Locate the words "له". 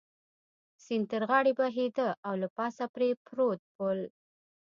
2.41-2.47